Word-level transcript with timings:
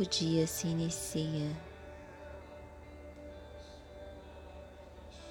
novo 0.00 0.04
dia 0.08 0.46
se 0.46 0.66
inicia. 0.66 1.54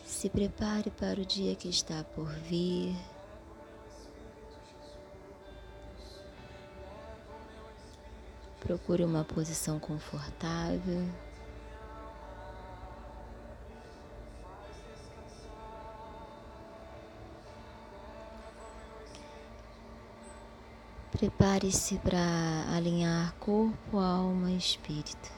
Se 0.06 0.30
prepare 0.30 0.92
para 0.92 1.20
o 1.20 1.26
dia 1.26 1.56
que 1.56 1.70
está 1.70 2.04
por 2.04 2.28
vir. 2.28 2.96
Procure 8.60 9.04
uma 9.04 9.24
posição 9.24 9.80
confortável. 9.80 11.08
Prepare-se 21.20 21.98
para 21.98 22.18
alinhar 22.74 23.34
corpo, 23.42 23.98
alma 23.98 24.52
e 24.52 24.58
espírito. 24.58 25.30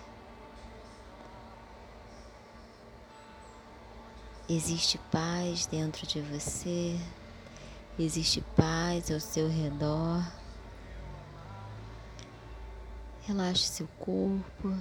Existe 4.48 4.99
paz 5.12 5.65
dentro 5.65 6.05
de 6.05 6.21
você, 6.21 6.99
existe 7.98 8.41
paz 8.55 9.10
ao 9.10 9.20
seu 9.20 9.49
redor. 9.49 10.23
Relaxe 13.23 13.63
seu 13.63 13.88
corpo, 13.98 14.77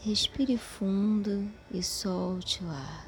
respire 0.00 0.58
fundo 0.58 1.48
e 1.70 1.80
solte 1.80 2.64
o 2.64 2.70
ar. 2.70 3.07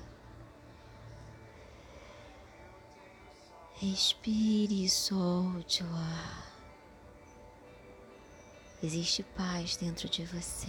Respire 3.81 4.85
e 4.85 4.91
solte 4.91 5.83
o 5.83 5.87
ar. 5.87 6.53
Existe 8.83 9.23
paz 9.23 9.79
dentro 9.79 10.07
de 10.07 10.23
você. 10.27 10.69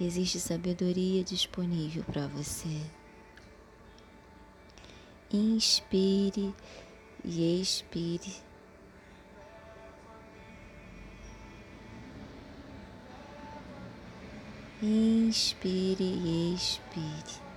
Existe 0.00 0.40
sabedoria 0.40 1.22
disponível 1.22 2.02
para 2.02 2.26
você. 2.26 2.80
Inspire 5.32 6.52
e 7.24 7.60
expire. 7.60 8.34
Inspire 14.82 16.02
e 16.02 16.54
expire. 16.56 17.47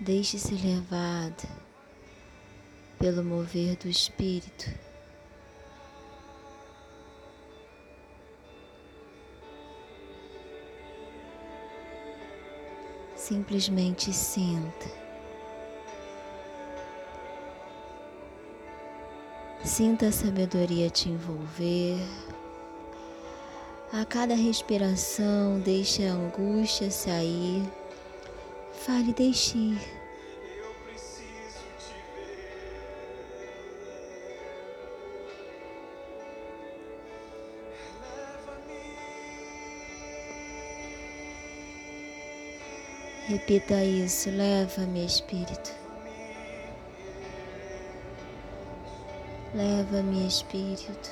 Deixe-se 0.00 0.54
levado 0.54 1.46
pelo 2.98 3.22
mover 3.22 3.76
do 3.76 3.86
Espírito. 3.86 4.70
Simplesmente 13.14 14.10
sinta. 14.10 14.86
Sinta 19.62 20.06
a 20.06 20.12
sabedoria 20.12 20.88
te 20.88 21.10
envolver. 21.10 22.00
A 23.92 24.06
cada 24.06 24.34
respiração, 24.34 25.60
deixe 25.60 26.06
a 26.06 26.12
angústia 26.12 26.90
sair. 26.90 27.79
Fale, 28.80 29.12
deixe 29.12 29.58
ir. 29.58 29.78
Repita 43.28 43.84
isso, 43.84 44.30
leva-me, 44.30 45.04
Espírito. 45.04 45.72
Leva-me, 49.54 50.26
Espírito. 50.26 51.10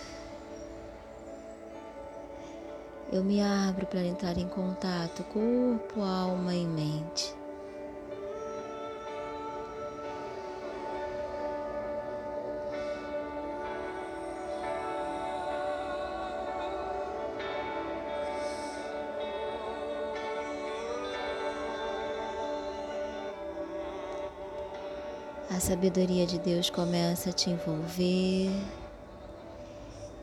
Eu 3.13 3.23
me 3.23 3.43
abro 3.43 3.85
para 3.87 4.01
entrar 4.01 4.39
em 4.39 4.49
contato 4.49 5.23
corpo, 5.25 6.01
alma 6.01 6.55
e 6.55 6.65
mente. 6.65 7.37
A 25.51 25.59
sabedoria 25.59 26.27
de 26.27 26.39
Deus 26.39 26.69
começa 26.69 27.31
a 27.31 27.33
te 27.33 27.49
envolver. 27.49 28.51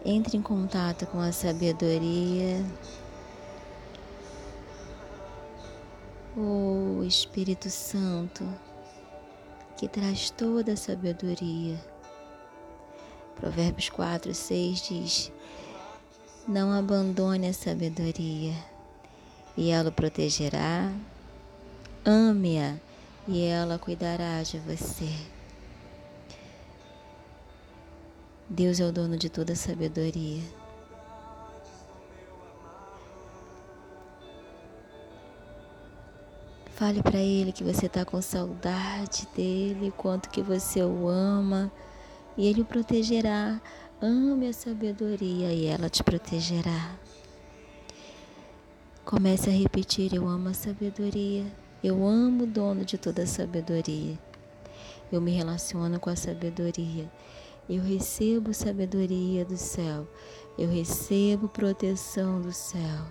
Entre 0.05 0.37
em 0.37 0.41
contato 0.41 1.07
com 1.07 1.19
a 1.19 1.31
sabedoria. 1.31 2.63
O 6.37 7.03
Espírito 7.03 7.71
Santo 7.71 8.47
que 9.75 9.87
traz 9.87 10.29
toda 10.29 10.73
a 10.73 10.77
sabedoria. 10.77 11.83
Provérbios 13.35 13.89
4, 13.89 14.31
6 14.31 14.81
diz: 14.87 15.31
Não 16.47 16.71
abandone 16.71 17.47
a 17.47 17.53
sabedoria, 17.53 18.53
e 19.57 19.71
ela 19.71 19.89
o 19.89 19.91
protegerá. 19.91 20.93
Ame-a 22.05 22.75
e 23.27 23.43
ela 23.43 23.79
cuidará 23.79 24.41
de 24.43 24.59
você. 24.59 25.09
Deus 28.47 28.79
é 28.79 28.85
o 28.85 28.91
dono 28.91 29.17
de 29.17 29.29
toda 29.29 29.55
sabedoria. 29.55 30.43
Fale 36.75 37.01
para 37.01 37.17
ele 37.17 37.51
que 37.51 37.63
você 37.63 37.85
está 37.85 38.03
com 38.03 38.21
saudade 38.21 39.27
dele, 39.35 39.93
quanto 39.95 40.29
que 40.29 40.41
você 40.41 40.83
o 40.83 41.07
ama, 41.07 41.71
e 42.37 42.45
ele 42.45 42.61
o 42.61 42.65
protegerá. 42.65 43.59
Ame 44.01 44.49
a 44.49 44.53
sabedoria 44.53 45.53
e 45.53 45.65
ela 45.65 45.89
te 45.89 46.03
protegerá. 46.03 46.95
Comece 49.05 49.49
a 49.49 49.53
repetir: 49.53 50.13
Eu 50.13 50.27
amo 50.27 50.49
a 50.49 50.53
sabedoria. 50.53 51.45
Eu 51.87 52.03
amo 52.03 52.45
o 52.45 52.47
dono 52.47 52.83
de 52.83 52.97
toda 52.97 53.21
a 53.21 53.27
sabedoria. 53.27 54.17
Eu 55.11 55.21
me 55.21 55.29
relaciono 55.29 55.99
com 55.99 56.09
a 56.09 56.15
sabedoria. 56.15 57.07
Eu 57.69 57.83
recebo 57.83 58.55
sabedoria 58.55 59.45
do 59.45 59.55
céu. 59.55 60.07
Eu 60.57 60.67
recebo 60.67 61.47
proteção 61.47 62.41
do 62.41 62.51
céu. 62.51 63.05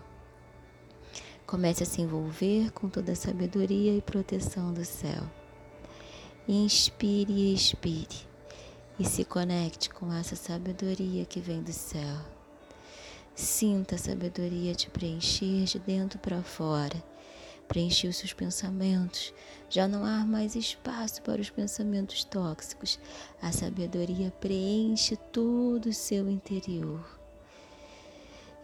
Comece 1.46 1.84
a 1.84 1.86
se 1.86 2.02
envolver 2.02 2.72
com 2.72 2.88
toda 2.88 3.12
a 3.12 3.14
sabedoria 3.14 3.96
e 3.96 4.02
proteção 4.02 4.72
do 4.72 4.84
céu. 4.84 5.22
Inspire 6.48 7.32
e 7.32 7.54
expire. 7.54 8.26
E 8.98 9.04
se 9.04 9.24
conecte 9.24 9.88
com 9.88 10.12
essa 10.12 10.34
sabedoria 10.34 11.24
que 11.24 11.38
vem 11.38 11.62
do 11.62 11.72
céu. 11.72 12.16
Sinta 13.36 13.94
a 13.94 13.98
sabedoria 13.98 14.74
te 14.74 14.90
preencher 14.90 15.62
de 15.62 15.78
dentro 15.78 16.18
para 16.18 16.42
fora 16.42 17.13
preencheu 17.68 18.12
seus 18.12 18.32
pensamentos. 18.32 19.32
Já 19.68 19.88
não 19.88 20.04
há 20.04 20.24
mais 20.24 20.54
espaço 20.54 21.22
para 21.22 21.40
os 21.40 21.50
pensamentos 21.50 22.24
tóxicos. 22.24 22.98
A 23.40 23.50
sabedoria 23.52 24.30
preenche 24.40 25.16
todo 25.16 25.86
o 25.86 25.92
seu 25.92 26.28
interior. 26.28 27.04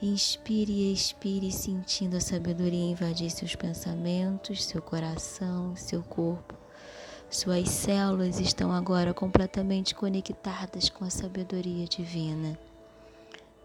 Inspire 0.03 0.73
e 0.73 0.93
expire, 0.93 1.53
sentindo 1.53 2.17
a 2.17 2.21
sabedoria 2.21 2.91
invadir 2.91 3.31
seus 3.31 3.55
pensamentos, 3.55 4.65
seu 4.65 4.81
coração, 4.81 5.77
seu 5.77 6.03
corpo. 6.03 6.55
Suas 7.29 7.69
células 7.69 8.41
estão 8.41 8.73
agora 8.73 9.13
completamente 9.13 9.95
conectadas 9.95 10.89
com 10.89 11.05
a 11.05 11.11
sabedoria 11.11 11.87
divina. 11.87 12.59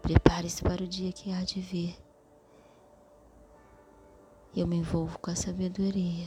Prepare-se 0.02 0.62
para 0.62 0.84
o 0.84 0.86
dia 0.86 1.10
que 1.10 1.32
há 1.32 1.42
de 1.42 1.60
vir 1.60 2.05
eu 4.56 4.66
me 4.66 4.76
envolvo 4.76 5.18
com 5.18 5.30
a 5.30 5.36
sabedoria. 5.36 6.26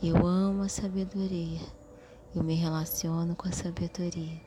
Eu 0.00 0.24
amo 0.24 0.62
a 0.62 0.68
sabedoria. 0.68 1.60
Eu 2.32 2.44
me 2.44 2.54
relaciono 2.54 3.34
com 3.34 3.48
a 3.48 3.52
sabedoria. 3.52 4.40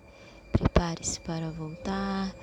Prepare-se 0.54 1.20
para 1.20 1.52
voltar. 1.52 2.34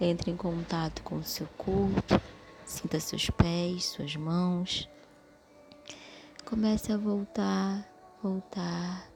Entre 0.00 0.32
em 0.32 0.36
contato 0.36 1.04
com 1.04 1.18
o 1.18 1.22
seu 1.22 1.46
corpo. 1.56 2.20
Sinta 2.64 2.98
seus 2.98 3.30
pés, 3.30 3.84
suas 3.84 4.16
mãos. 4.16 4.88
Comece 6.44 6.92
a 6.92 6.96
voltar, 6.96 7.88
voltar. 8.20 9.08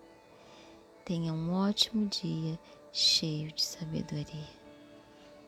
Tenha 1.05 1.33
um 1.33 1.53
ótimo 1.53 2.07
dia 2.07 2.57
cheio 2.93 3.53
de 3.53 3.65
sabedoria. 3.65 4.60